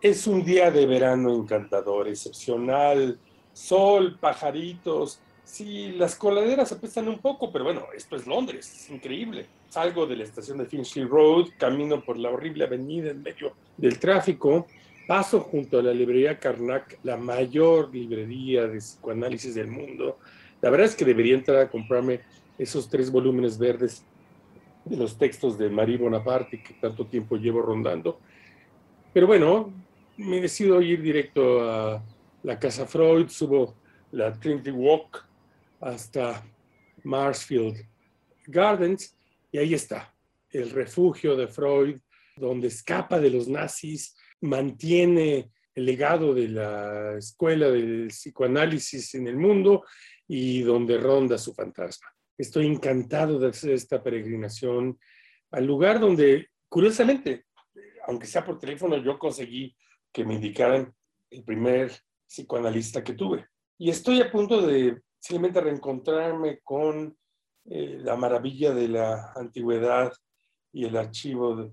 [0.00, 3.18] Es un día de verano encantador, excepcional,
[3.52, 5.20] sol, pajaritos.
[5.44, 9.44] Sí, las coladeras apestan un poco, pero bueno, esto es Londres, es increíble.
[9.68, 13.98] Salgo de la estación de Finchley Road, camino por la horrible avenida en medio del
[13.98, 14.66] tráfico,
[15.06, 20.16] paso junto a la librería Karnak, la mayor librería de psicoanálisis del mundo.
[20.62, 22.20] La verdad es que debería entrar a comprarme
[22.56, 24.02] esos tres volúmenes verdes
[24.86, 28.18] de los textos de Marie Bonaparte que tanto tiempo llevo rondando.
[29.12, 29.72] Pero bueno,
[30.20, 32.04] me decido ir directo a
[32.42, 33.76] la casa Freud, subo
[34.12, 35.26] la Trinity Walk
[35.80, 36.44] hasta
[37.04, 37.86] Marsfield
[38.46, 39.16] Gardens
[39.50, 40.14] y ahí está,
[40.50, 41.98] el refugio de Freud,
[42.36, 49.36] donde escapa de los nazis, mantiene el legado de la escuela del psicoanálisis en el
[49.36, 49.84] mundo
[50.28, 52.08] y donde ronda su fantasma.
[52.36, 54.98] Estoy encantado de hacer esta peregrinación
[55.50, 57.46] al lugar donde, curiosamente,
[58.06, 59.74] aunque sea por teléfono, yo conseguí
[60.12, 60.94] que me indicaran
[61.30, 61.92] el primer
[62.26, 63.46] psicoanalista que tuve.
[63.78, 67.16] Y estoy a punto de simplemente reencontrarme con
[67.64, 70.12] eh, la maravilla de la antigüedad
[70.72, 71.72] y el archivo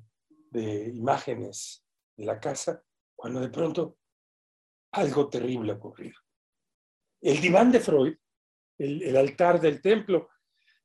[0.52, 2.82] de, imágenes de la casa,
[3.16, 3.98] cuando de pronto
[4.92, 6.16] algo terrible ha ocurrido.
[7.22, 8.16] El diván de Freud,
[8.80, 10.30] el, altar del templo,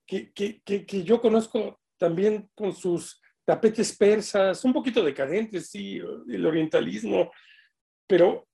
[0.06, 3.21] que, que, que yo conozco también con sus
[3.52, 7.30] tapetes persas, un poquito decadentes, sí, el orientalismo,
[8.06, 8.48] pero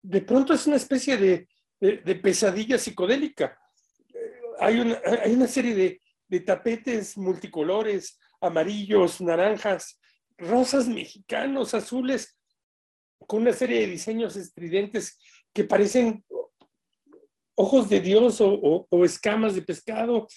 [0.00, 1.48] de pronto es una especie de,
[1.80, 3.58] de, pesadilla psicodélica.
[4.60, 9.98] Hay una, hay una serie de, de, tapetes multicolores, amarillos, naranjas,
[10.38, 12.38] rosas mexicanos, azules,
[13.18, 15.18] con una serie de diseños estridentes
[15.52, 16.24] que parecen
[17.56, 20.28] ojos de Dios o, o, escamas de pescado.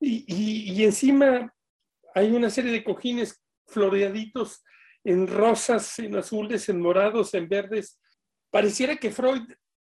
[0.00, 1.52] Y, y encima
[2.14, 4.64] hay una serie de cojines floreaditos
[5.04, 8.00] en rosas, en azules, en morados, en verdes.
[8.50, 9.42] Pareciera que Freud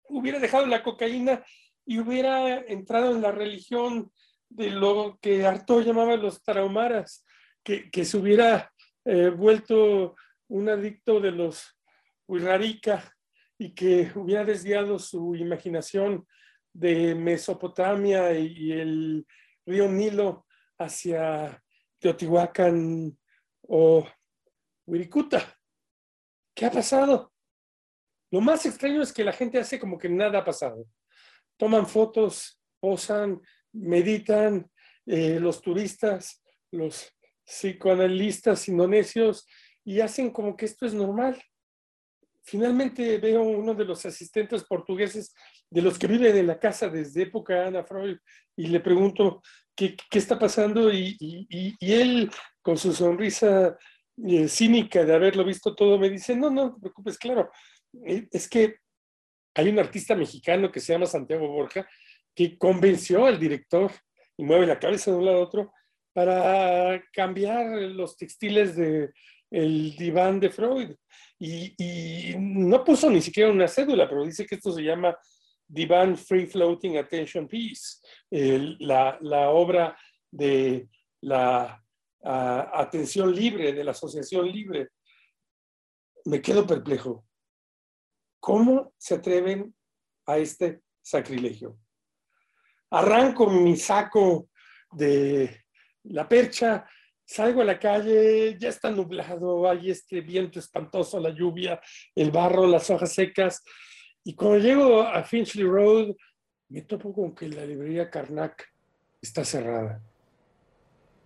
[0.08, 1.44] hubiera dejado la cocaína
[1.86, 4.10] y hubiera entrado en la religión
[4.48, 7.24] de lo que Artaud llamaba los tarahumaras,
[7.62, 8.70] que, se hubiera
[9.04, 10.14] eh, vuelto
[10.48, 11.64] un adicto de los
[12.26, 13.14] Huirrarica
[13.58, 16.26] y que hubiera desviado su imaginación
[16.72, 19.26] de Mesopotamia y el
[19.66, 20.46] río Nilo
[20.78, 21.62] hacia
[22.04, 23.18] Teotihuacán
[23.62, 24.06] o
[24.86, 25.58] Wirikuta.
[26.54, 27.32] ¿Qué ha pasado?
[28.30, 30.86] Lo más extraño es que la gente hace como que nada ha pasado.
[31.56, 33.40] Toman fotos, posan,
[33.72, 34.70] meditan,
[35.06, 37.10] eh, los turistas, los
[37.42, 39.46] psicoanalistas indonesios
[39.82, 41.42] y hacen como que esto es normal.
[42.42, 45.34] Finalmente veo uno de los asistentes portugueses
[45.70, 48.18] de los que viven en la casa desde época de Ana Freud
[48.56, 49.40] y le pregunto
[49.74, 51.46] qué, está pasando y,
[51.80, 52.30] él
[52.62, 53.76] con su sonrisa
[54.26, 57.50] eh, cínica de haberlo visto todo me dice, no, no te preocupes, claro,
[58.06, 58.76] eh, es que
[59.54, 61.86] hay un artista mexicano que se llama Santiago Borja
[62.34, 63.92] que convenció al director
[64.36, 65.72] y mueve la cabeza de un lado a otro
[66.12, 69.10] para cambiar los textiles de
[69.50, 70.90] el diván de Freud
[71.38, 75.16] y, y, no puso ni siquiera una cédula, pero dice que esto se llama
[75.66, 77.98] Diván Free Floating Attention Piece,
[78.30, 79.96] la, la, obra
[80.30, 80.88] de
[81.22, 81.82] la
[82.20, 84.90] uh, atención libre, de la asociación libre.
[86.26, 87.26] Me quedo perplejo.
[88.40, 89.74] ¿Cómo se atreven
[90.26, 91.78] a este sacrilegio?
[92.90, 94.50] Arranco mi saco
[94.92, 95.64] de
[96.04, 96.86] la percha,
[97.24, 101.80] salgo a la calle, ya está nublado, hay este viento espantoso, la lluvia,
[102.14, 103.62] el barro, las hojas secas.
[104.26, 106.16] Y cuando llego a Finchley Road,
[106.70, 108.72] me topo con que la librería Karnak
[109.20, 110.00] está cerrada.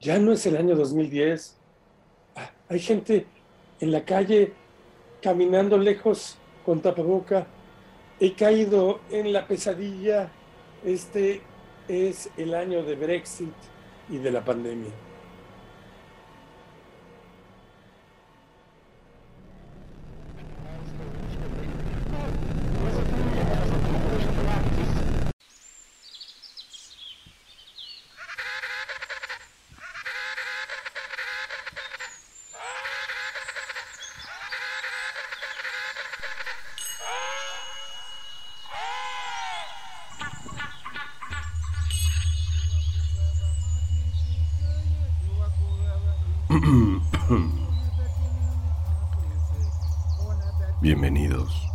[0.00, 1.60] Ya no es el año 2010.
[2.34, 3.26] Ah, hay gente
[3.78, 4.52] en la calle
[5.22, 7.46] caminando lejos con tapaboca.
[8.18, 10.32] He caído en la pesadilla.
[10.84, 11.40] Este
[11.86, 13.54] es el año de Brexit
[14.08, 14.90] y de la pandemia.
[50.80, 51.68] Bienvenidos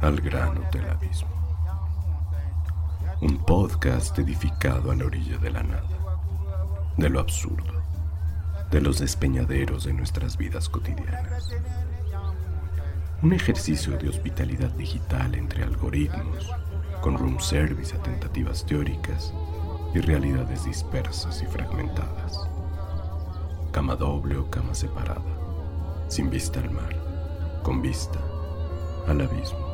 [0.00, 0.88] al grano del
[3.20, 5.82] Un podcast edificado a la orilla de la nada,
[6.96, 7.82] de lo absurdo,
[8.70, 11.50] de los despeñaderos de nuestras vidas cotidianas.
[13.22, 16.48] Un ejercicio de hospitalidad digital entre algoritmos,
[17.00, 19.32] con room service a tentativas teóricas
[19.94, 22.38] y realidades dispersas y fragmentadas.
[23.72, 25.22] Cama doble o cama separada,
[26.08, 26.94] sin vista al mar,
[27.62, 28.20] con vista
[29.06, 29.67] al abismo.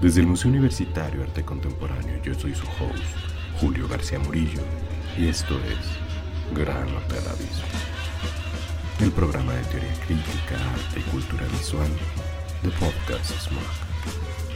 [0.00, 3.02] Desde el Museo Universitario Arte Contemporáneo, yo soy su host,
[3.60, 4.60] Julio García Murillo,
[5.16, 7.66] y esto es Gran Hotel Abismo,
[9.00, 11.90] el programa de teoría crítica, arte y cultura visual
[12.62, 14.47] de Podcast Smart.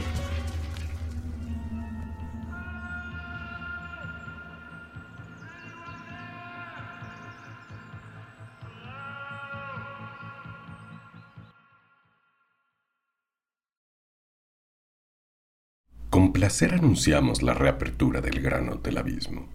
[16.43, 19.47] Placer anunciamos la reapertura del Gran Hotel Abismo.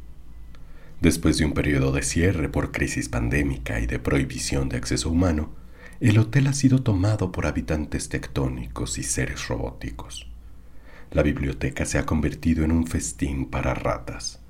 [1.03, 5.51] Después de un periodo de cierre por crisis pandémica y de prohibición de acceso humano,
[6.01, 10.31] el hotel ha sido tomado por habitantes tectónicos y seres robóticos.
[11.11, 14.41] La biblioteca se ha convertido en un festín para ratas,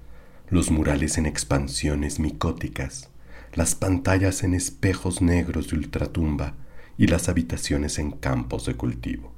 [0.48, 3.10] los murales en expansiones micóticas,
[3.52, 6.54] las pantallas en espejos negros de ultratumba
[6.96, 9.37] y las habitaciones en campos de cultivo.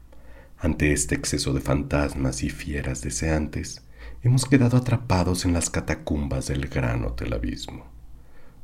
[0.62, 3.82] Ante este exceso de fantasmas y fieras deseantes,
[4.22, 7.86] hemos quedado atrapados en las catacumbas del gran hotel abismo,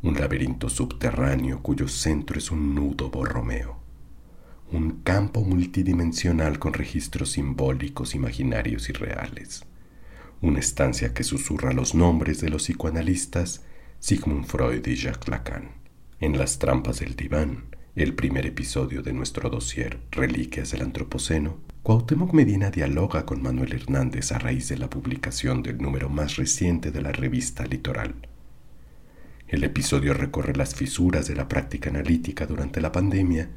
[0.02, 3.78] un laberinto subterráneo cuyo centro es un nudo borromeo,
[4.70, 9.64] un campo multidimensional con registros simbólicos, imaginarios y reales,
[10.42, 13.64] una estancia que susurra los nombres de los psicoanalistas
[14.00, 15.70] Sigmund Freud y Jacques Lacan.
[16.20, 22.32] En las trampas del diván, el primer episodio de nuestro dossier Reliquias del Antropoceno, Cuauhtémoc
[22.32, 27.00] Medina dialoga con Manuel Hernández a raíz de la publicación del número más reciente de
[27.00, 28.16] la revista Litoral.
[29.46, 33.50] El episodio recorre las fisuras de la práctica analítica durante la pandemia,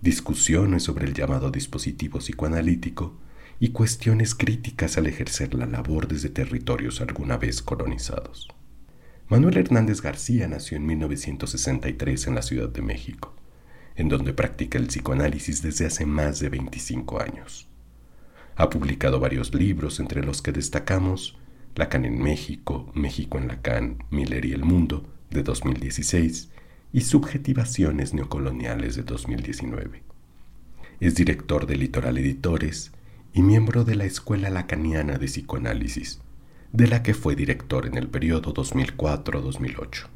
[0.00, 3.16] discusiones sobre el llamado dispositivo psicoanalítico
[3.58, 8.46] y cuestiones críticas al ejercer la labor desde territorios alguna vez colonizados.
[9.26, 13.33] Manuel Hernández García nació en 1963 en la Ciudad de México
[13.96, 17.68] en donde practica el psicoanálisis desde hace más de 25 años.
[18.56, 21.36] Ha publicado varios libros, entre los que destacamos
[21.76, 26.50] Lacan en México, México en Lacan, Miller y el Mundo, de 2016,
[26.92, 30.04] y Subjetivaciones Neocoloniales de 2019.
[31.00, 32.92] Es director de Litoral Editores
[33.32, 36.20] y miembro de la Escuela Lacaniana de Psicoanálisis,
[36.72, 40.06] de la que fue director en el periodo 2004-2008.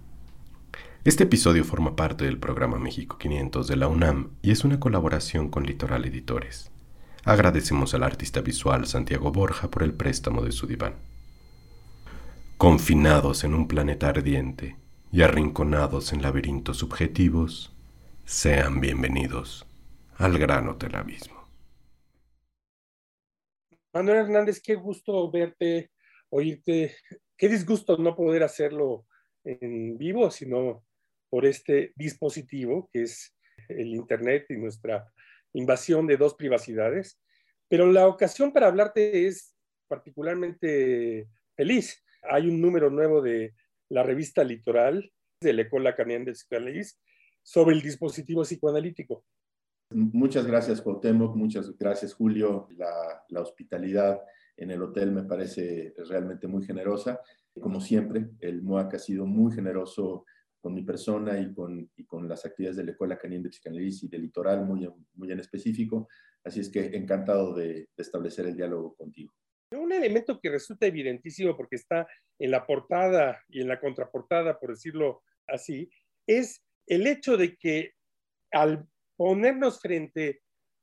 [1.04, 5.48] Este episodio forma parte del programa México 500 de la UNAM y es una colaboración
[5.48, 6.72] con Litoral Editores.
[7.24, 10.96] Agradecemos al artista visual Santiago Borja por el préstamo de su diván.
[12.56, 14.76] Confinados en un planeta ardiente
[15.12, 17.72] y arrinconados en laberintos subjetivos,
[18.24, 19.66] sean bienvenidos
[20.16, 21.48] al gran hotel abismo.
[23.94, 25.92] Manuel Hernández, qué gusto verte,
[26.28, 26.96] oírte.
[27.36, 29.06] Qué disgusto no poder hacerlo
[29.44, 30.87] en vivo, sino
[31.30, 33.34] por este dispositivo que es
[33.68, 35.06] el Internet y nuestra
[35.52, 37.20] invasión de dos privacidades.
[37.68, 39.54] Pero la ocasión para hablarte es
[39.88, 42.02] particularmente feliz.
[42.22, 43.54] Hay un número nuevo de
[43.90, 47.00] la revista Litoral de la École Lacanienne de Psicoanálisis
[47.42, 49.24] sobre el dispositivo psicoanalítico.
[49.90, 51.34] Muchas gracias, Cuauhtémoc.
[51.34, 52.68] Muchas gracias, Julio.
[52.76, 54.20] La, la hospitalidad
[54.56, 57.20] en el hotel me parece realmente muy generosa.
[57.58, 60.26] Como siempre, el MOAC ha sido muy generoso
[60.60, 64.04] con mi persona y con, y con las actividades de la Escuela Canina de Psicanálisis
[64.04, 66.08] y de Litoral muy, muy en específico.
[66.44, 69.32] Así es que encantado de, establecer el diálogo contigo.
[69.70, 74.70] Un elemento que resulta evidentísimo porque está en la portada y en la contraportada, por
[74.70, 75.90] decirlo así,
[76.26, 77.92] es el hecho de que
[78.50, 78.86] al
[79.16, 80.40] ponernos frente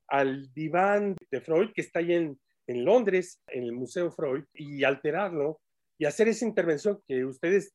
[0.07, 4.83] al diván de Freud, que está ahí en, en Londres, en el Museo Freud, y
[4.83, 5.59] alterarlo
[5.97, 7.73] y hacer esa intervención que ustedes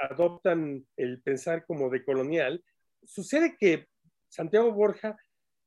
[0.00, 2.62] adoptan el pensar como de colonial,
[3.04, 3.86] sucede que
[4.28, 5.16] Santiago Borja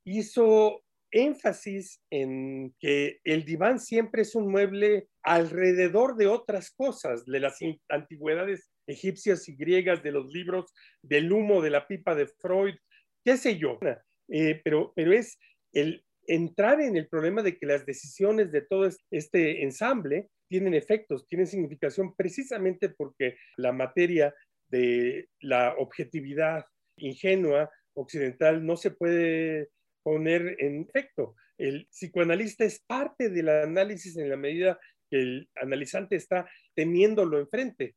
[0.03, 7.39] hizo énfasis en que el diván siempre es un mueble alrededor de otras cosas, de
[7.39, 7.57] las
[7.89, 12.75] antigüedades egipcias y griegas, de los libros, del humo de la pipa de Freud,
[13.23, 13.79] qué sé yo.
[14.27, 15.39] Eh, pero, pero es
[15.73, 21.25] el entrar en el problema de que las decisiones de todo este ensamble tienen efectos,
[21.27, 24.33] tienen significación precisamente porque la materia
[24.67, 26.65] de la objetividad
[26.97, 29.69] ingenua occidental no se puede
[30.03, 31.35] poner en efecto.
[31.57, 34.79] El psicoanalista es parte del análisis en la medida
[35.09, 37.95] que el analizante está teniéndolo enfrente.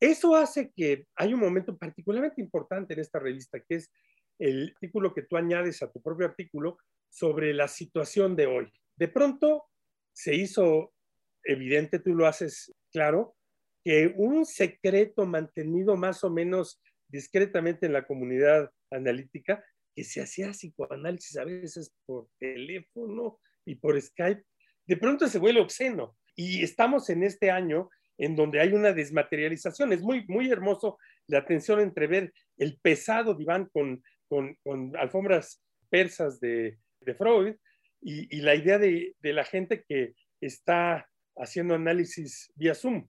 [0.00, 3.92] Eso hace que hay un momento particularmente importante en esta revista, que es
[4.38, 8.72] el artículo que tú añades a tu propio artículo sobre la situación de hoy.
[8.96, 9.64] De pronto
[10.12, 10.93] se hizo
[11.44, 13.36] evidente, tú lo haces claro,
[13.84, 20.50] que un secreto mantenido más o menos discretamente en la comunidad analítica, que se hacía
[20.50, 24.42] psicoanálisis a veces por teléfono y por Skype,
[24.86, 26.16] de pronto se vuelve obsceno.
[26.34, 29.92] Y estamos en este año en donde hay una desmaterialización.
[29.92, 34.02] Es muy, muy hermoso la tensión entre ver el pesado diván con,
[34.96, 36.78] alfombras persas de,
[37.18, 37.54] Freud
[38.00, 43.06] y, la idea de, de la gente que está haciendo análisis vía Zoom.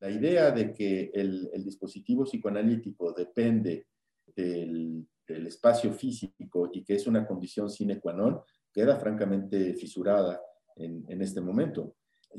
[0.00, 3.88] La idea de que el, dispositivo psicoanalítico depende
[4.26, 8.40] del, del, espacio físico y que es una condición sine qua non
[8.72, 10.40] queda francamente fisurada
[10.76, 11.96] en, en este momento.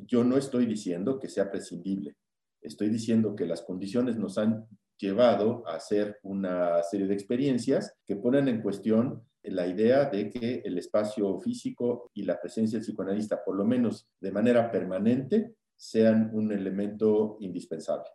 [0.08, 2.16] Yo no estoy diciendo que sea prescindible,
[2.62, 4.66] estoy diciendo que las condiciones nos han
[5.00, 10.62] llevado a hacer una serie de experiencias que ponen en cuestión la idea de que
[10.66, 16.30] el espacio físico y la presencia del psicoanalista, por lo menos de manera permanente, sean
[16.34, 18.10] un elemento indispensable.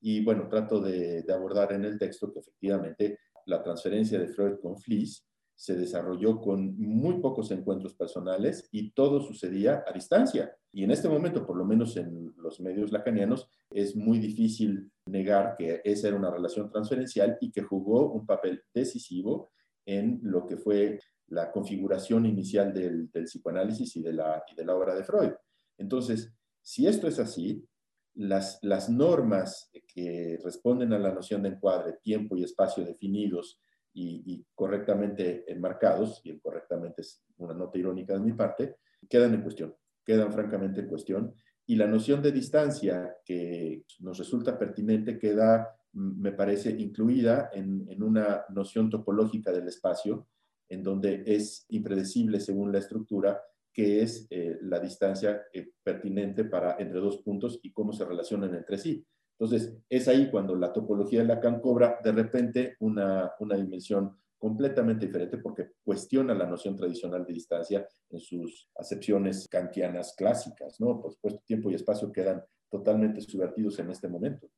[0.00, 4.78] Y bueno, trato de, abordar en el texto que efectivamente la transferencia de Freud con
[4.78, 5.26] Fliess
[5.58, 10.56] se desarrolló con muy pocos encuentros personales y todo sucedía a distancia.
[10.72, 15.56] Y en este momento, por lo menos en los medios lacanianos, es muy difícil negar
[15.58, 19.50] que esa era una relación transferencial y que jugó un papel decisivo
[19.84, 24.64] en lo que fue la configuración inicial del, del psicoanálisis y de, la, y de
[24.64, 25.32] la obra de Freud.
[25.76, 27.66] Entonces, si esto es así,
[28.14, 33.60] las, las normas que responden a la noción de encuadre, tiempo y espacio definidos
[33.98, 38.76] y, y, correctamente enmarcados, y el correctamente es una nota irónica de mi parte,
[39.08, 39.74] quedan en cuestión,
[40.04, 41.34] quedan francamente en cuestión.
[41.66, 48.02] Y la noción de distancia que nos resulta pertinente queda me parece incluida en, en,
[48.02, 50.28] una noción topológica del espacio,
[50.68, 53.40] en donde es impredecible según la estructura
[53.72, 58.54] qué es eh, la distancia eh, pertinente para entre dos puntos y cómo se relacionan
[58.54, 59.04] entre sí.
[59.38, 65.06] Entonces, es ahí cuando la topología de Lacan cobra de repente una, una dimensión completamente
[65.06, 71.00] diferente porque cuestiona la noción tradicional de distancia en sus acepciones kantianas clásicas, ¿no?
[71.00, 74.50] Por supuesto, tiempo y espacio quedan totalmente subvertidos en este momento.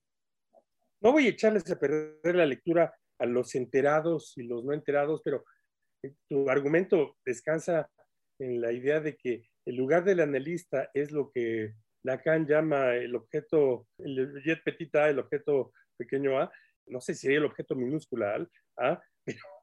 [1.03, 5.23] No voy a echarles a perder la lectura a los enterados y los no enterados,
[5.25, 5.45] pero
[6.03, 7.91] eh, tu argumento descansa
[8.39, 13.15] en la idea de que el lugar del analista es lo que Lacan llama el
[13.15, 16.51] objeto, el jet petit a, el objeto pequeño a,
[16.87, 18.47] no sé si el objeto minúscula
[18.79, 19.01] a,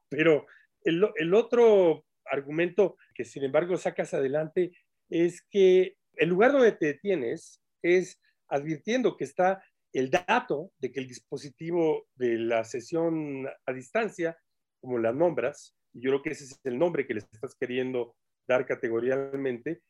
[0.08, 0.46] pero,
[0.84, 4.72] el, otro argumento que sin embargo sacas adelante
[5.10, 11.00] es que el lugar donde te detienes es advirtiendo que está el dato de que
[11.00, 14.38] el dispositivo de la sesión a distancia,
[14.80, 18.14] como la nombras, y yo creo que ese es el nombre que le estás queriendo
[18.46, 19.82] dar categorialmente,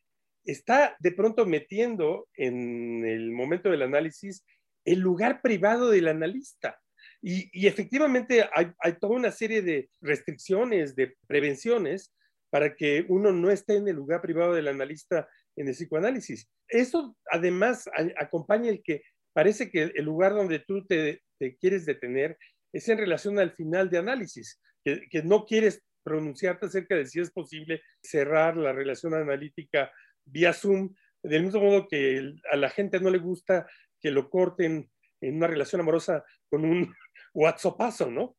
[0.45, 4.43] está de pronto metiendo en el momento del análisis
[4.85, 6.79] el lugar privado del analista.
[7.21, 12.13] Y, efectivamente hay, toda una serie de restricciones, de prevenciones
[12.49, 16.49] para que uno no esté en el lugar privado del analista en el psicoanálisis.
[16.67, 19.01] Eso además acompaña el que
[19.33, 21.21] parece que el lugar donde tú te,
[21.59, 22.37] quieres detener
[22.73, 27.31] es en relación al final de análisis, que no quieres pronunciarte acerca de si es
[27.31, 29.91] posible cerrar la relación analítica
[30.31, 30.93] vía Zoom,
[31.23, 33.67] del mismo modo que a la gente no le gusta
[33.99, 34.89] que lo corten
[35.21, 36.93] en una relación amorosa con un
[37.33, 38.37] WhatsAppazo, ¿no?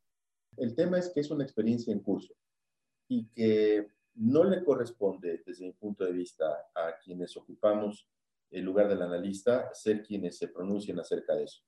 [0.56, 2.34] El tema es que es una experiencia en curso
[3.08, 8.08] y que no le corresponde, desde mi punto de vista, a quienes ocupamos
[8.50, 11.62] el lugar del analista ser quienes se pronuncien acerca de eso.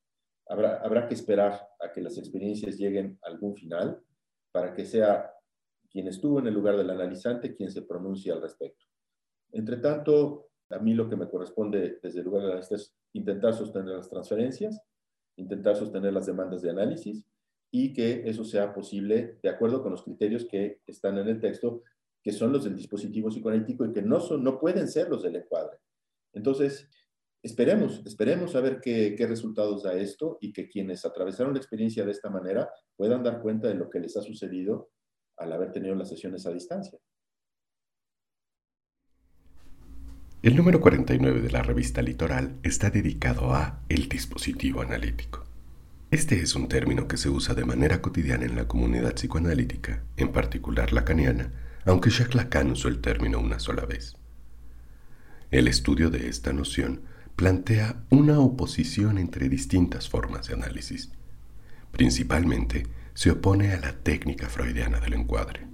[0.49, 4.03] Habrá, habrá que esperar a que las experiencias lleguen a algún final
[4.51, 5.33] para que sea
[5.89, 8.85] quien estuvo en el lugar del analizante quien se pronuncie al respecto.
[9.53, 13.55] Entre tanto, a mí lo que me corresponde desde el lugar del analista es intentar
[13.55, 14.81] sostener las transferencias,
[15.37, 17.27] intentar sostener las demandas de análisis
[17.71, 21.83] y que eso sea posible de acuerdo con los criterios que están en el texto,
[22.23, 25.37] que son los del dispositivo psicoanalítico y que no, son, no pueden ser los del
[25.37, 25.79] encuadre.
[26.35, 26.89] Entonces,
[27.43, 32.05] esperemos, esperemos a ver qué, qué resultados da esto y que quienes atravesaron la experiencia
[32.05, 34.91] de esta manera puedan dar cuenta de lo que les ha sucedido
[35.37, 36.99] al haber tenido las sesiones a distancia.
[40.43, 45.45] El número 49 de la revista Litoral está dedicado a el dispositivo analítico.
[46.11, 50.33] Este es un término que se usa de manera cotidiana en la comunidad psicoanalítica, en
[50.33, 51.53] particular lacaniana,
[51.85, 54.17] aunque Jacques Lacan usó el término una sola vez.
[55.53, 57.03] El estudio de esta noción
[57.37, 61.13] plantea una oposición entre distintas formas de análisis.
[61.93, 65.69] Principalmente, se opone a la técnica freudiana del encuadre.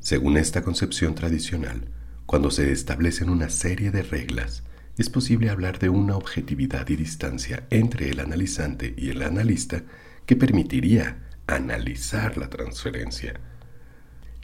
[0.00, 1.88] Según esta concepción tradicional,
[2.28, 4.62] cuando se establecen una serie de reglas,
[4.98, 9.82] es posible hablar de una objetividad y distancia entre el analizante y el analista
[10.26, 13.40] que permitiría analizar la transferencia.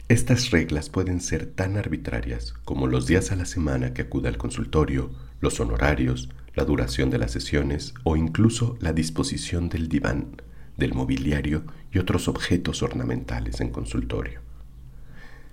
[0.07, 4.39] Estas reglas pueden ser tan arbitrarias como los días a la semana que acuda al
[4.39, 10.41] consultorio, los honorarios, la duración de las sesiones o incluso la disposición del diván,
[10.75, 14.39] del mobiliario y otros objetos ornamentales en consultorio.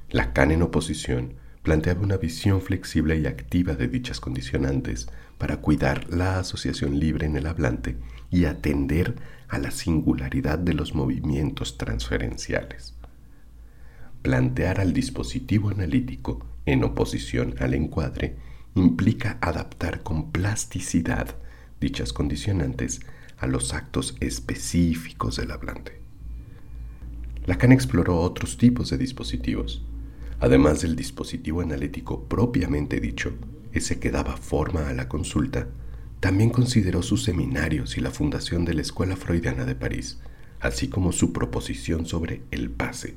[0.09, 6.39] Lacan en oposición planteaba una visión flexible y activa de dichas condicionantes para cuidar la
[6.39, 7.97] asociación libre en el hablante
[8.31, 9.15] y atender
[9.49, 12.95] a la singularidad de los movimientos transferenciales.
[14.23, 18.37] Plantear al dispositivo analítico en oposición al encuadre
[18.75, 21.37] implica adaptar con plasticidad
[21.81, 23.01] dichas condicionantes
[23.37, 26.01] a los actos específicos del hablante.
[27.45, 29.85] Lacan exploró otros tipos de dispositivos,
[30.43, 33.33] además del dispositivo analítico propiamente dicho,
[33.73, 35.69] ese que daba forma a la consulta,
[36.19, 40.21] también consideró sus seminarios y la fundación de la Escuela Freudiana de París,
[40.59, 43.15] así como su proposición sobre el pase,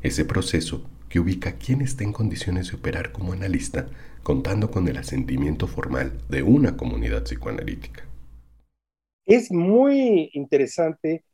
[0.00, 3.90] ese proceso que ubica a quien está en condiciones de operar como analista
[4.22, 8.06] contando con el asentimiento formal de una comunidad psicoanalítica.
[9.26, 11.24] Es muy interesante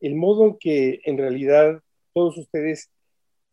[0.00, 1.82] el modo en que en realidad
[2.14, 2.88] todos ustedes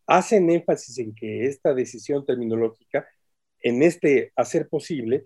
[0.10, 3.08] hacen énfasis en que esta decisión terminológica,
[3.62, 5.26] en este hacer posible,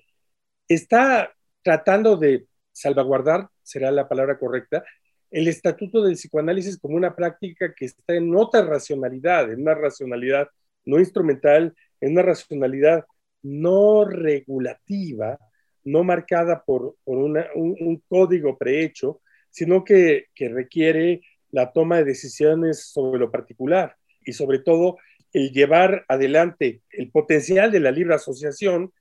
[0.67, 4.83] está tratando de salvaguardar, será la palabra correcta,
[5.31, 10.49] el estatuto del psicoanálisis como una práctica que está en otra racionalidad, en una racionalidad
[10.83, 13.05] no instrumental, en una racionalidad
[13.41, 15.39] no regulativa,
[15.85, 23.19] no marcada por, un, código prehecho, sino que, que requiere la toma de decisiones sobre
[23.19, 24.97] lo particular y sobre todo
[25.31, 28.91] el llevar adelante el potencial de la libre asociación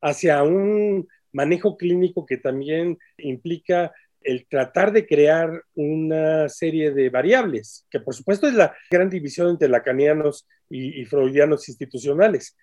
[0.00, 7.86] hacia un manejo clínico que también implica el tratar de crear una serie de variables,
[7.90, 12.54] que por supuesto es la gran división entre lacanianos y freudianos institucionales,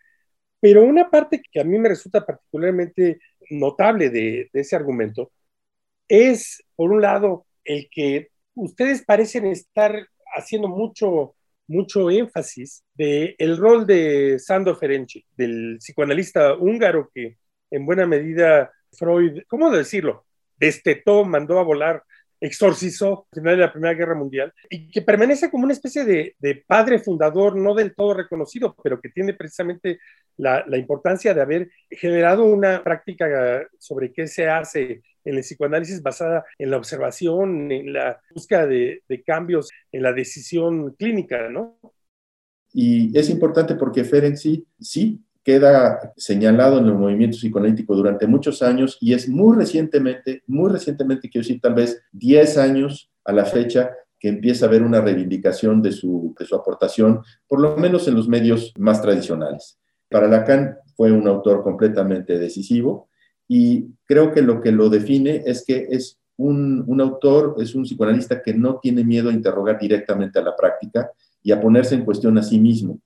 [0.66, 3.20] pero una parte que a mí me resulta particularmente
[3.52, 5.32] notable de, ese argumento
[6.08, 11.35] es, por un lado, el que ustedes parecen estar haciendo mucho,
[11.68, 17.38] mucho énfasis del el rol de Sandor Ferenczi, del psicoanalista húngaro que
[17.72, 20.26] en buena medida Freud, ¿cómo decirlo?
[20.58, 22.04] Destetó, mandó a volar
[22.40, 26.64] exorcizó al final de la Primera Guerra Mundial y que permanece como una especie de,
[26.68, 30.00] padre fundador no del todo reconocido, pero que tiene precisamente
[30.38, 36.46] la, importancia de haber generado una práctica sobre qué se hace en el psicoanálisis basada
[36.58, 41.78] en la observación, en la búsqueda de, de cambios en la decisión clínica, ¿no?
[42.74, 48.98] Y es importante porque Ferenczi sí queda señalado en el movimiento psicoanalítico durante muchos años
[49.00, 53.92] y es muy recientemente, muy recientemente, quiero decir tal vez 10 años a la fecha,
[54.20, 58.16] que empieza a haber una reivindicación de su, de su aportación, por lo menos en
[58.16, 59.78] los medios más tradicionales.
[60.10, 63.10] Para Lacan fue un autor completamente decisivo
[63.48, 67.84] y creo que lo que lo define es que es un, un autor, es un
[67.84, 72.06] psicoanalista que no tiene miedo a interrogar directamente a la práctica y a ponerse en
[72.06, 73.00] cuestión a sí mismo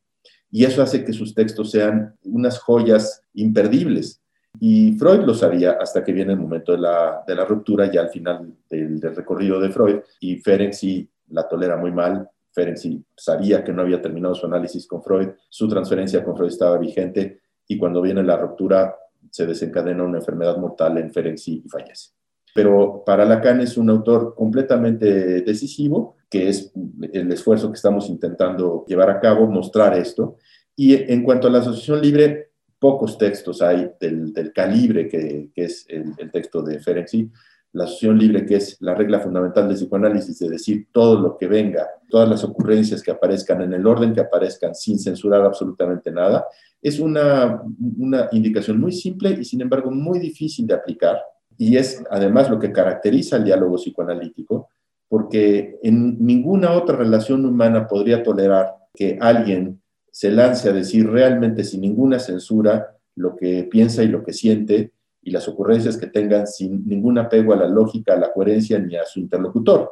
[0.51, 4.21] y eso hace que sus textos sean unas joyas imperdibles.
[4.59, 8.01] Y Freud lo sabía hasta que viene el momento de la, de la ruptura, ya
[8.01, 12.27] al final del, recorrido de Freud, y Ferenczi la tolera muy mal.
[12.51, 16.77] Ferenczi sabía que no había terminado su análisis con Freud, su transferencia con Freud estaba
[16.77, 18.95] vigente, y cuando viene la ruptura
[19.31, 22.11] se desencadena una enfermedad mortal en Ferenczi y fallece.
[22.53, 26.71] Pero para Lacan es un autor completamente decisivo, que es
[27.11, 30.37] el esfuerzo que estamos intentando llevar a cabo, mostrar esto.
[30.75, 36.31] Y en cuanto a la asociación libre, pocos textos hay del, calibre que, es el,
[36.31, 37.29] texto de Ferenczi.
[37.73, 41.47] La asociación libre, que es la regla fundamental del psicoanálisis, de decir todo lo que
[41.47, 46.47] venga, todas las ocurrencias que aparezcan en el orden que aparezcan sin censurar absolutamente nada,
[46.81, 47.61] es una,
[47.97, 51.17] una indicación muy simple y sin embargo muy difícil de aplicar
[51.59, 54.69] y es además lo que caracteriza el diálogo psicoanalítico,
[55.09, 61.65] porque en ninguna otra relación humana podría tolerar que alguien se lance a decir realmente
[61.65, 66.47] sin ninguna censura lo que piensa y lo que siente y las ocurrencias que tengan
[66.47, 69.91] sin ningún apego a la lógica, a la coherencia ni a su interlocutor,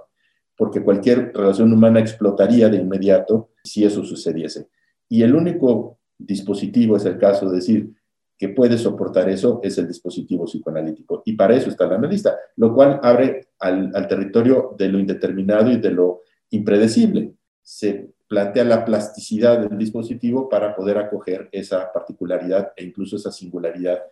[0.55, 4.69] porque cualquier relación humana explotaría de inmediato si eso sucediese.
[5.09, 7.93] Y el único dispositivo es el caso de decir,
[8.37, 11.23] que puede soportar eso es el dispositivo psicoanalítico.
[11.25, 15.77] Y para eso está el analista, lo cual abre al, territorio de lo indeterminado y
[15.77, 17.33] de lo impredecible.
[17.63, 24.03] Se plantea la plasticidad del dispositivo para poder acoger esa particularidad e incluso esa singularidad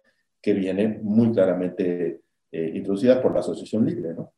[0.42, 4.32] que viene muy claramente eh, introducida por la asociación libre, ¿no?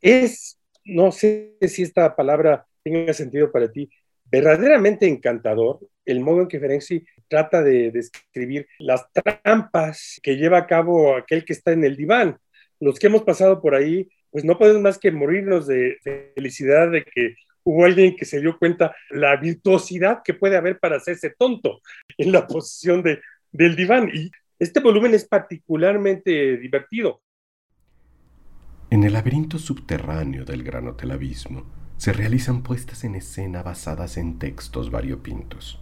[0.00, 3.88] Es, no sé si esta palabra tenga sentido para ti,
[4.24, 10.66] verdaderamente encantador el modo en que Ferenczi trata de describir las trampas que lleva a
[10.66, 12.38] cabo aquel que está en el diván.
[12.80, 15.98] Los que hemos pasado por ahí, pues no podemos más que morirnos de
[16.34, 20.96] felicidad de que hubo alguien que se dio cuenta la virtuosidad que puede haber para
[20.96, 21.80] hacerse tonto
[22.18, 23.20] en la posición de,
[23.52, 24.10] del diván.
[24.12, 27.22] Y este volumen es particularmente divertido.
[28.90, 31.64] En el laberinto subterráneo del Gran Hotel Abismo
[31.96, 35.80] se realizan puestas en escena basadas en textos variopintos.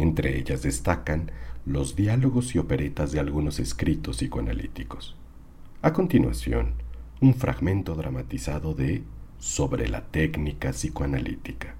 [0.00, 1.30] Entre ellas destacan
[1.66, 5.14] los diálogos y operetas de algunos escritos psicoanalíticos.
[5.82, 6.72] A continuación,
[7.20, 9.02] un fragmento dramatizado de
[9.38, 11.74] sobre la técnica psicoanalítica.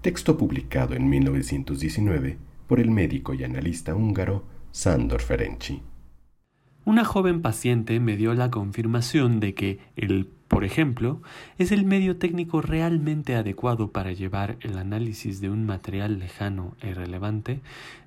[0.00, 5.82] Texto publicado en 1919 por el médico y analista húngaro Sándor Ferenczi.
[6.88, 11.20] Una joven paciente me dio la confirmación de que el, por ejemplo,
[11.58, 16.88] es el medio técnico realmente adecuado para llevar el análisis de un material lejano e
[16.88, 17.60] irrelevante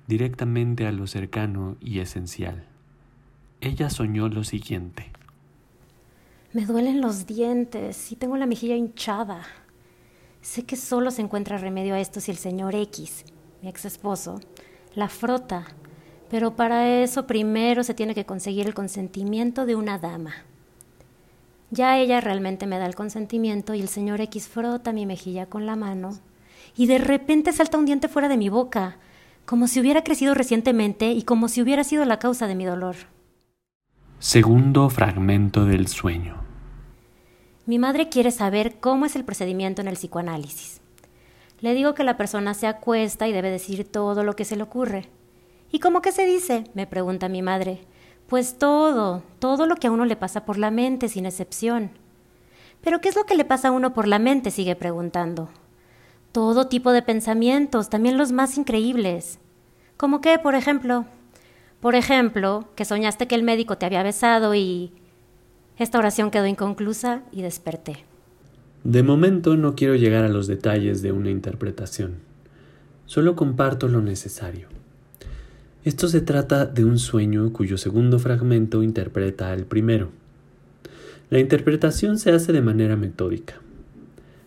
[0.08, 2.64] directamente a lo cercano y esencial.
[3.60, 5.12] Ella soñó lo siguiente.
[6.52, 9.44] Me duelen los dientes y tengo la mejilla hinchada.
[10.40, 13.26] Sé que solo se encuentra remedio a esto si el señor X,
[13.62, 14.40] mi ex esposo,
[14.96, 15.68] la frota.
[16.32, 20.32] Pero para eso primero se tiene que conseguir el consentimiento de una dama.
[21.70, 25.66] Ya ella realmente me da el consentimiento y el señor X frota mi mejilla con
[25.66, 26.18] la mano
[26.74, 28.96] y de repente salta un diente fuera de mi boca,
[29.44, 32.96] como si hubiera crecido recientemente y como si hubiera sido la causa de mi dolor.
[34.18, 36.42] Segundo fragmento del sueño.
[37.66, 40.80] Mi madre quiere saber cómo es el procedimiento en el psicoanálisis.
[41.60, 44.62] Le digo que la persona se acuesta y debe decir todo lo que se le
[44.62, 45.10] ocurre.
[45.72, 46.64] ¿Y cómo que se dice?
[46.74, 47.80] me pregunta mi madre.
[48.28, 51.90] Pues todo, todo lo que a uno le pasa por la mente, sin excepción.
[52.82, 54.50] ¿Pero qué es lo que le pasa a uno por la mente?
[54.50, 55.48] sigue preguntando.
[56.30, 59.38] Todo tipo de pensamientos, también los más increíbles.
[59.96, 61.06] ¿Cómo qué, por ejemplo?
[61.80, 64.92] Por ejemplo, que soñaste que el médico te había besado y...
[65.78, 68.04] Esta oración quedó inconclusa y desperté.
[68.84, 72.18] De momento no quiero llegar a los detalles de una interpretación.
[73.06, 74.68] Solo comparto lo necesario.
[75.84, 80.10] Esto se trata de un sueño cuyo segundo fragmento interpreta al primero.
[81.28, 83.54] La interpretación se hace de manera metódica.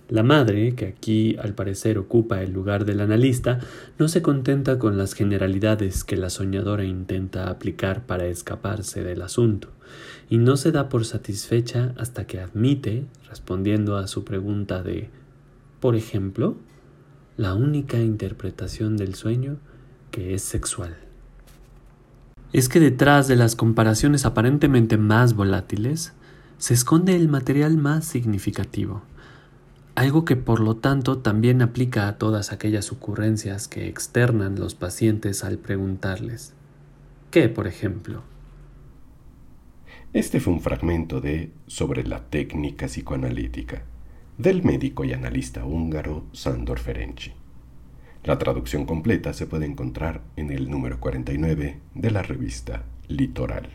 [0.08, 3.60] La madre, que aquí al parecer ocupa el lugar del analista,
[4.00, 9.70] no se contenta con las generalidades que la soñadora intenta aplicar para escaparse del asunto,
[10.30, 15.10] y no se da por satisfecha hasta que admite, respondiendo a su pregunta de
[15.82, 16.56] por ejemplo,
[17.36, 19.58] la única interpretación del sueño
[20.12, 21.05] que es sexual.
[22.56, 26.14] Es que detrás de las comparaciones aparentemente más volátiles
[26.58, 29.02] se esconde el material más significativo
[29.96, 35.44] algo que por lo tanto también aplica a todas aquellas ocurrencias que externan los pacientes
[35.46, 36.54] al preguntarles.
[37.32, 38.24] ¿Qué, por ejemplo?
[40.12, 43.84] Este fue un fragmento de Sobre la técnica psicoanalítica
[44.38, 47.32] del médico y analista húngaro Sándor Ferenczi.
[48.26, 53.70] La traducción completa se puede encontrar en el número 49 de la revista Litoral.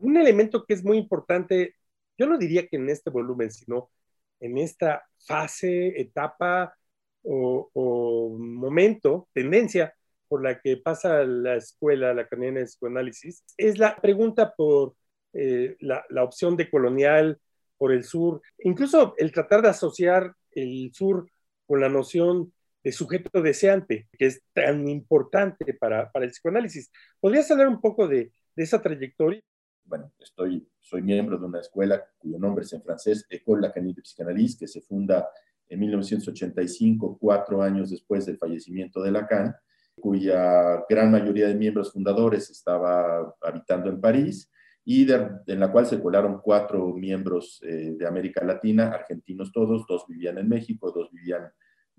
[0.00, 1.76] Un elemento que es muy importante,
[2.18, 3.92] yo no diría que en este volumen, sino
[4.40, 6.74] en esta fase, etapa
[7.22, 9.94] o, momento, tendencia
[10.26, 14.96] por la que pasa la escuela, la carrera de psicoanálisis, es la pregunta por
[15.32, 17.40] eh, la, la, opción de colonial,
[17.78, 21.30] por el sur, incluso el tratar de asociar el sur
[21.66, 26.90] con la noción de sujeto deseante, que es tan importante para, para el psicoanálisis.
[27.20, 29.42] ¿Podrías hablar un poco de, de esa trayectoria?
[29.90, 34.04] bueno, estoy, soy miembro de una escuela cuyo nombre es en francés École Lacanique de
[34.04, 35.28] Psychanalyse, que se funda
[35.68, 39.54] en 1985, cuatro años después del fallecimiento de Lacan,
[39.96, 44.48] cuya gran mayoría de miembros fundadores estaba habitando en París
[44.84, 50.04] y en la cual se colaron cuatro miembros eh, de América Latina, argentinos todos, dos
[50.08, 51.50] vivían en México, dos vivían,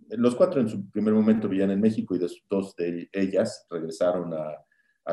[0.10, 4.58] los cuatro en su primer momento vivían en México y dos de ellas regresaron a,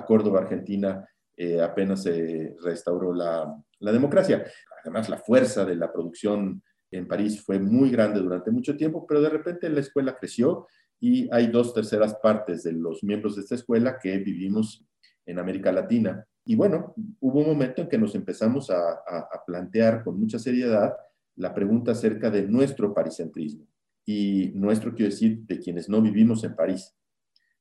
[0.07, 4.45] Córdoba, Argentina, eh, apenas se restauró la, democracia.
[4.83, 9.21] Además, la fuerza de la producción en París fue muy grande durante mucho tiempo, pero
[9.21, 10.69] de repente la escuela creció
[11.01, 14.85] y hay dos terceras partes de los miembros de esta escuela que vivimos
[15.27, 16.25] en América Latina.
[16.45, 20.95] Y bueno, hubo un momento en que nos empezamos a, a plantear con mucha seriedad
[21.35, 23.67] la pregunta acerca de nuestro paricentrismo.
[24.09, 26.97] Y nuestro quiero decir de quienes no vivimos en París.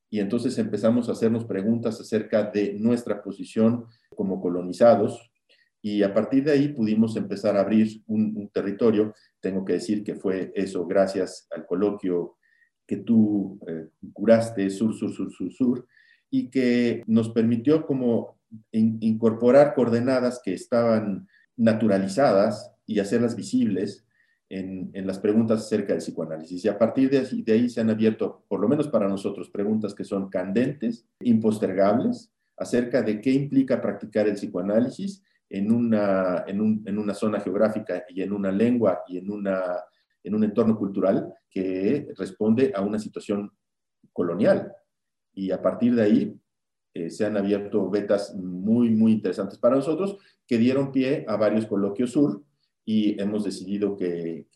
[0.10, 5.30] Y entonces empezamos a hacernos preguntas acerca de nuestra posición como colonizados.
[5.82, 9.14] Y a partir de ahí pudimos empezar a abrir un, territorio.
[9.42, 12.38] Tengo que decir que fue eso gracias al coloquio
[12.88, 15.86] que tú eh, curaste, Sur, Sur, Sur, Sur, Sur,
[16.32, 18.40] y que nos permitió como
[18.72, 24.07] incorporar coordenadas que estaban naturalizadas y hacerlas visibles
[24.50, 26.64] en, las preguntas acerca del psicoanálisis.
[26.64, 29.94] Y a partir de, de ahí se han abierto, por lo menos para nosotros, preguntas
[29.94, 37.14] que son candentes, impostergables, acerca de qué implica practicar el psicoanálisis en una, en, una
[37.14, 39.78] zona geográfica y en una lengua y en, una,
[40.24, 43.52] en un entorno cultural que responde a una situación
[44.12, 44.74] colonial.
[45.34, 46.40] Y a partir de ahí
[46.94, 51.66] eh, se han abierto vetas muy, muy interesantes para nosotros que dieron pie a varios
[51.66, 52.44] coloquios sur
[52.90, 54.48] y hemos decidido que,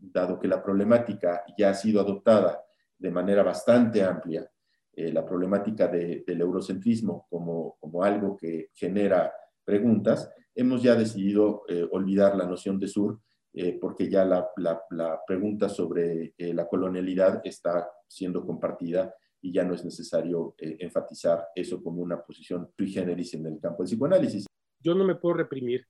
[0.00, 2.64] dado que la problemática ya ha sido adoptada
[2.98, 4.50] de manera bastante amplia,
[4.94, 9.30] eh, la problemática del eurocentrismo como, como algo que genera
[9.62, 13.20] preguntas, hemos ya decidido eh, olvidar la noción de sur
[13.52, 19.74] eh, porque ya la, la, pregunta sobre la colonialidad está siendo compartida y ya no
[19.74, 24.46] es necesario enfatizar eso como una posición sui generis en el campo del psicoanálisis.
[24.80, 25.86] Yo no me puedo reprimir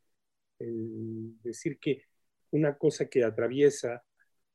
[0.58, 2.02] decir que
[2.50, 4.02] una cosa que atraviesa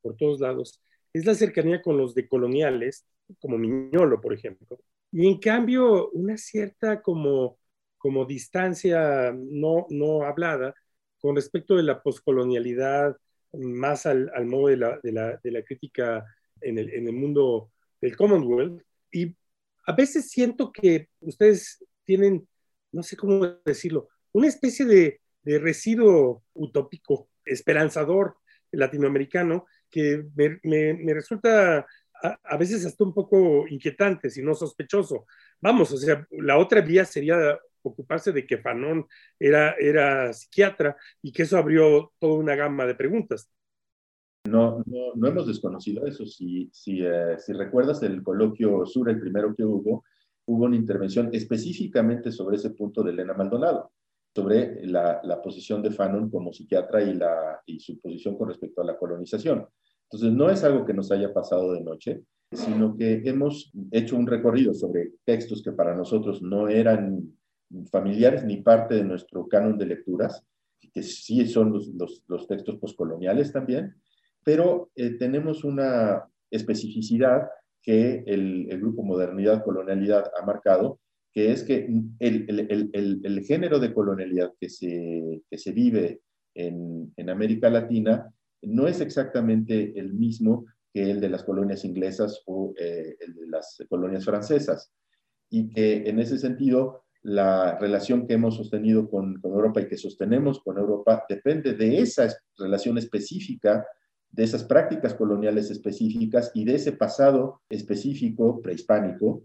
[0.02, 0.82] por todos lados
[1.14, 3.06] es la cercanía con los decoloniales,
[3.40, 4.80] como Miñolo, por ejemplo,
[5.12, 7.58] y en cambio una cierta como,
[7.98, 10.74] como distancia no, no hablada
[11.20, 13.18] con respecto de la poscolonialidad,
[13.54, 16.24] más al, al modo de la, de, la, de la, crítica
[16.62, 18.82] en el, en el mundo del Commonwealth.
[19.12, 19.36] Y
[19.86, 22.48] a veces siento que ustedes tienen,
[22.92, 28.38] no sé cómo decirlo, una especie de, de residuo utópico, esperanzador
[28.71, 31.86] latinoamericano, que me, resulta
[32.21, 35.25] a, veces hasta un poco inquietante, si no sospechoso.
[35.62, 39.08] Vamos, o sea, la otra vía sería ocuparse de que Fanon
[39.39, 43.49] era, era psiquiatra y que eso abrió toda una gama de preguntas.
[44.47, 46.25] No, no, hemos desconocido eso.
[46.25, 50.04] Si, si, eh, si recuerdas el coloquio sur, el primero que hubo,
[50.45, 53.91] hubo una intervención específicamente sobre ese punto de Elena Maldonado
[54.34, 58.98] sobre la, posición de Fanon como psiquiatra y, la, su posición con respecto a la
[58.98, 59.68] colonización.
[60.04, 64.26] Entonces, no es algo que nos haya pasado de noche, sino que hemos hecho un
[64.26, 67.32] recorrido sobre textos que para nosotros no eran
[67.92, 70.44] familiares ni parte de nuestro canon de lecturas,
[70.94, 71.92] que sí son los,
[72.28, 73.96] los, textos postcoloniales también,
[74.44, 77.48] pero eh, tenemos una especificidad
[77.82, 81.00] que el, grupo Modernidad Colonialidad ha marcado,
[81.34, 81.88] que es que
[82.20, 86.22] el, género de colonialidad que se, se vive
[86.56, 92.74] en, América Latina no es exactamente el mismo que el de las colonias inglesas o
[92.78, 94.92] eh, el de las colonias francesas.
[95.52, 99.98] Y que en ese sentido, la relación que hemos sostenido con, con, Europa y que
[99.98, 103.86] sostenemos con Europa depende de esa relación específica,
[104.32, 109.44] de esas prácticas coloniales específicas y de ese pasado específico prehispánico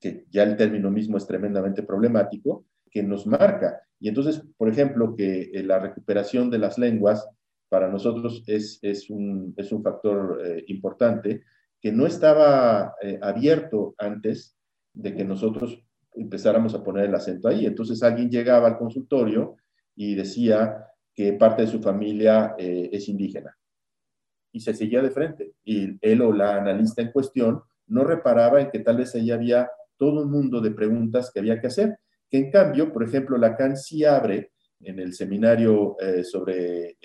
[0.00, 3.80] que ya el término mismo es tremendamente problemático, que nos marca.
[3.98, 7.28] Y entonces, por ejemplo, que eh, la recuperación de las lenguas
[7.68, 11.44] para nosotros es, es, un, es un factor eh, importante
[11.80, 14.56] que no estaba eh, abierto antes
[14.92, 15.82] de que nosotros
[16.14, 17.64] empezáramos a poner el acento ahí.
[17.64, 19.56] Entonces alguien llegaba al consultorio
[19.94, 23.56] y decía que parte de su familia es indígena.
[24.52, 25.52] Y se seguía de frente.
[25.62, 29.70] Y él o la analista en cuestión no reparaba en que tal vez ahí había
[29.96, 31.98] todo un mundo de preguntas que había que hacer,
[32.30, 36.96] que en cambio, por ejemplo, Lacan sí abre en el seminario eh, sobre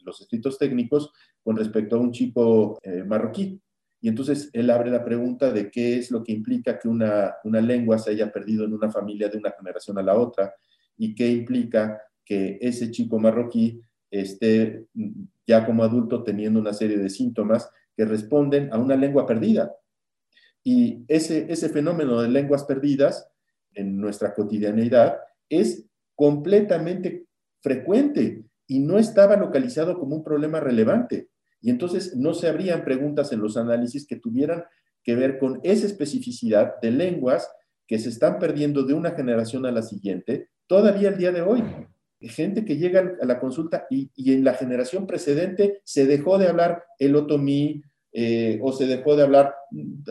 [0.00, 1.12] los escritos técnicos
[1.42, 3.60] con respecto a un chico eh, marroquí.
[4.00, 7.60] Y entonces él abre la pregunta de qué es lo que implica que una, una
[7.60, 10.54] lengua se haya perdido en una familia de una generación a la otra
[10.96, 14.86] y qué implica que ese chico marroquí esté
[15.46, 19.74] ya como adulto teniendo una serie de síntomas que responden a una lengua perdida.
[20.62, 23.28] Y ese, ese fenómeno de lenguas perdidas
[23.74, 25.18] en nuestra cotidianeidad
[25.48, 27.26] es completamente
[27.60, 31.28] frecuente y no estaba localizado como un problema relevante.
[31.60, 34.64] Y entonces no se habrían preguntas en los análisis que tuvieran
[35.02, 37.50] que ver con esa especificidad de lenguas
[37.86, 41.64] que se están perdiendo de una generación a la siguiente, todavía el día de hoy.
[42.20, 46.48] Gente que llega a la consulta y, y en la generación precedente se dejó de
[46.48, 49.54] hablar el otomí, eh, o se dejó de hablar,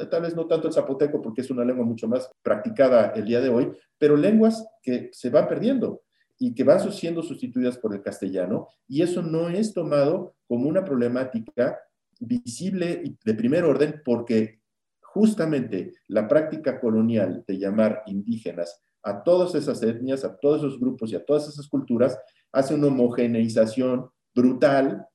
[0.10, 3.42] tal vez no tanto el zapoteco porque es una lengua mucho más practicada el día
[3.42, 6.02] de hoy, pero lenguas que se van perdiendo.
[6.40, 10.86] y que van siendo sustituidas por el castellano, y eso no es tomado como una
[10.86, 11.80] problemática
[12.20, 14.62] visible y de primer orden porque
[15.02, 21.12] justamente la práctica colonial de llamar indígenas a todas esas etnias, a todos esos grupos
[21.12, 22.20] y a todas esas culturas,
[22.52, 25.08] hace una homogeneización brutal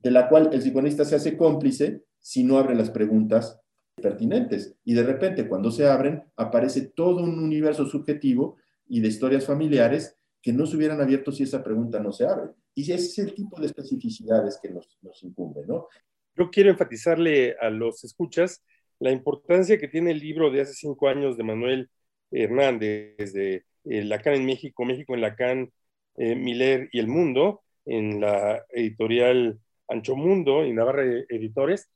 [0.00, 3.58] de la cual el psicoanalista se hace cómplice si no abre las preguntas
[3.94, 4.76] pertinentes.
[4.84, 10.14] Y de repente, cuando se abren, aparece todo un universo subjetivo y de historias familiares
[10.42, 12.50] que no se hubieran abierto si esa pregunta no se abre.
[12.74, 15.88] Y ese es el tipo de especificidades que nos, nos incumbe, ¿no?
[16.36, 18.62] Yo quiero enfatizarle a los escuchas
[18.98, 21.88] la importancia que tiene el libro de hace cinco años de Manuel
[22.30, 25.72] Hernández, de eh, Lacan en México, México en Lacan,
[26.16, 31.88] eh, Miller y El Mundo, en la editorial Ancho Mundo y Navarra Editores,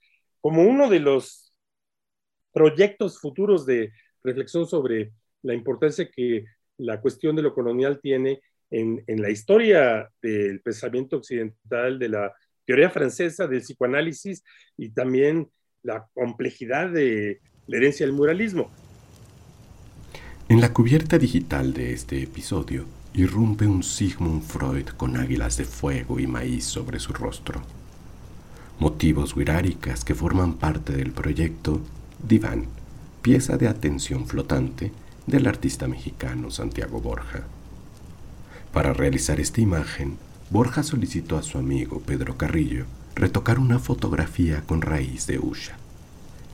[0.43, 1.55] como uno de los
[2.53, 6.45] proyectos futuros de reflexión sobre la importancia que
[6.77, 12.33] la cuestión de lo colonial tiene en, la historia del pensamiento occidental, de la
[12.65, 14.43] teoría francesa, del psicoanálisis
[14.77, 15.51] y también
[15.83, 18.71] la complejidad de la herencia del muralismo.
[20.49, 26.19] En la cubierta digital de este episodio irrumpe un Sigmund Freud con águilas de fuego
[26.19, 27.63] y maíz sobre su rostro.
[28.83, 31.81] Motivos wiráricas que forman parte del proyecto
[32.21, 32.67] Diván,
[33.23, 34.91] pieza de atención flotante
[35.25, 37.45] del artista mexicano Santiago Borja.
[38.73, 40.19] Para realizar esta imagen,
[40.51, 45.77] Borja solicitó a su amigo Pedro Carrillo retocar una fotografía con raíz de Usha,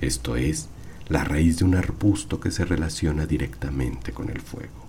[0.02, 0.68] esto es,
[1.08, 4.86] la raíz de un arbusto que se relaciona directamente con el fuego.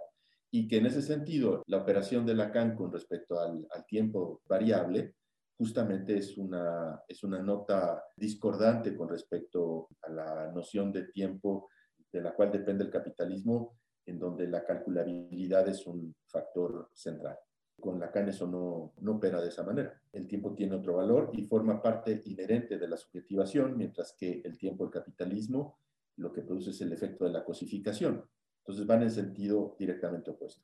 [0.51, 5.15] Y que en ese sentido, la operación de Lacan con respecto al, al tiempo variable
[5.59, 11.69] justamente es una, es una nota discordante con respecto a la noción de tiempo
[12.11, 17.37] de la cual depende el capitalismo en donde la calculabilidad es un factor central.
[17.79, 20.01] Con Lacan eso no, no opera de esa manera.
[20.11, 24.57] El tiempo tiene otro valor y forma parte inherente de la subjetivación, mientras que el
[24.57, 25.77] tiempo del capitalismo
[26.17, 28.25] lo que produce es el efecto de la cosificación.
[28.69, 30.63] Entonces van en sentido directamente opuesto.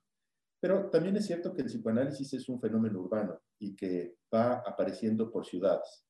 [0.60, 5.32] Pero también es cierto que el psicoanálisis es un fenómeno urbano y que va apareciendo
[5.32, 6.06] por ciudades.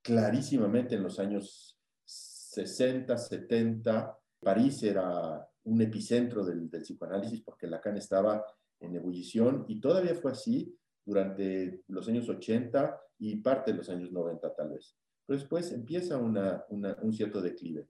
[0.00, 8.44] Clarísimamente en los años 60, 70, París era un epicentro del, psicoanálisis porque Lacan estaba
[8.78, 14.12] en ebullición y todavía fue así durante los años 80 y parte de los años
[14.12, 14.96] 90 tal vez.
[15.26, 17.88] Pero después empieza un cierto declive.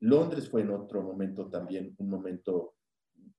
[0.00, 2.74] Londres fue en otro momento también un momento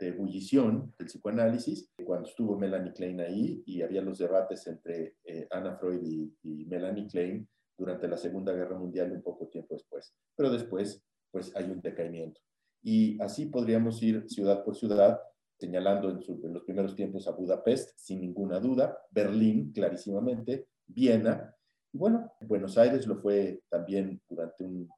[0.01, 5.47] de ebullición del psicoanálisis, cuando estuvo Melanie Klein ahí y había los debates entre eh,
[5.51, 10.13] Anna Freud y, y, Melanie Klein durante la Segunda Guerra Mundial un poco tiempo después.
[10.35, 12.41] Pero después, pues hay un decaimiento.
[12.81, 15.21] Y así podríamos ir ciudad por ciudad,
[15.59, 21.55] señalando en, los primeros tiempos a Budapest, sin ninguna duda, Berlín, clarísimamente, Viena,
[21.93, 24.89] y bueno, Buenos Aires lo fue también durante un,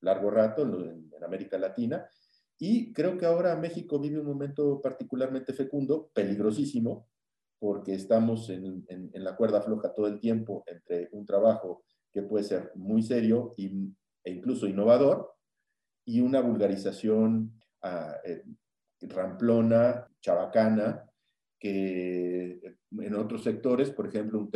[0.00, 2.08] largo rato en, América Latina,
[2.58, 7.08] y creo que ahora México vive un momento particularmente fecundo, peligrosísimo,
[7.60, 12.72] porque estamos en, la cuerda floja todo el tiempo entre un trabajo que puede ser
[12.74, 15.34] muy serio e incluso innovador,
[16.04, 18.42] y una vulgarización ah, eh,
[19.02, 21.08] ramplona, chabacana,
[21.60, 24.48] que en otros sectores, por ejemplo,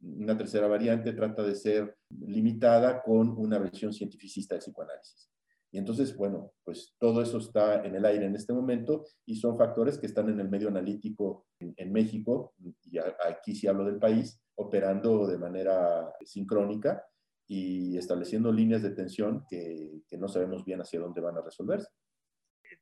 [0.00, 5.30] una tercera variante trata de ser limitada con una versión cientificista del psicoanálisis.
[5.72, 9.58] Y entonces, bueno, pues todo eso está en el aire en este momento y son
[9.58, 12.98] factores que están en el medio analítico en, en México, y
[13.28, 17.04] aquí sí hablo del país, operando de manera sincrónica
[17.48, 21.88] y estableciendo líneas de tensión que, que no sabemos bien hacia dónde van a resolverse.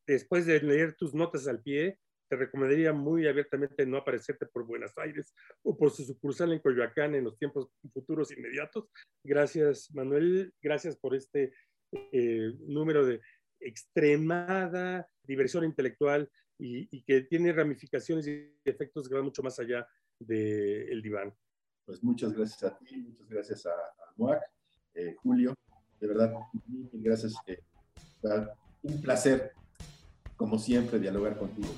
[0.06, 1.98] después de leer tus notas al pie,
[2.30, 7.14] te recomendaría muy abiertamente no aparecerte por Buenos Aires o por su sucursal en Coyoacán
[7.14, 8.88] en los tiempos futuros inmediatos.
[9.22, 10.52] Gracias, Manuel.
[10.62, 11.52] Gracias por este
[12.12, 13.20] eh, número de
[13.60, 19.86] extremada diversión intelectual y, que tiene ramificaciones y efectos que van mucho más allá
[20.18, 21.34] del diván.
[21.84, 24.40] Pues muchas gracias a ti, muchas gracias a, a
[24.94, 25.54] eh, Julio,
[26.00, 26.32] de verdad,
[26.68, 27.34] mil gracias.
[27.46, 27.60] Eh,
[28.82, 29.52] un placer,
[30.36, 31.68] como siempre, dialogar contigo.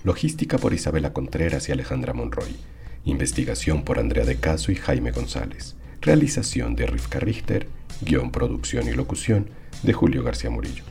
[0.05, 2.57] Logística por Isabela Contreras y Alejandra Monroy.
[3.05, 5.77] Investigación por Andrea de Caso y Jaime González.
[6.01, 7.69] Realización de Rivka Richter.
[8.01, 9.51] Guión, producción y locución
[9.83, 10.85] de Julio García Murillo.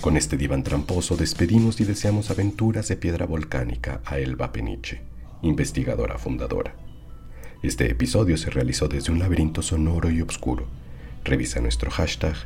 [0.00, 5.00] Con este diván tramposo despedimos y deseamos aventuras de piedra volcánica a Elba Peniche,
[5.42, 6.74] investigadora fundadora.
[7.60, 10.68] Este episodio se realizó desde un laberinto sonoro y oscuro.
[11.24, 12.36] Revisa nuestro hashtag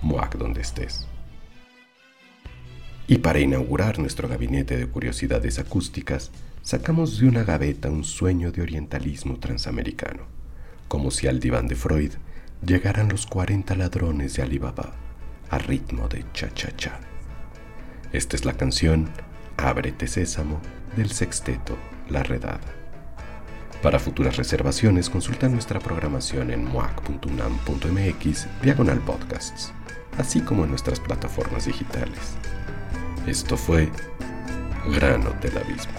[0.00, 1.08] MOAC donde estés.
[3.08, 6.30] Y para inaugurar nuestro gabinete de curiosidades acústicas,
[6.62, 10.22] sacamos de una gaveta un sueño de orientalismo transamericano,
[10.86, 12.12] como si al diván de Freud
[12.64, 14.92] llegaran los 40 ladrones de Alibaba
[15.50, 17.00] a ritmo de cha-cha-cha.
[18.12, 19.10] Esta es la canción
[19.56, 20.60] Ábrete Sésamo
[20.96, 21.76] del sexteto
[22.08, 22.79] La Redada.
[23.82, 29.72] Para futuras reservaciones consulta nuestra programación en moac.unam.mx diagonal podcasts
[30.18, 32.36] así como en nuestras plataformas digitales.
[33.26, 33.90] Esto fue
[34.94, 35.92] Grano del Abismo.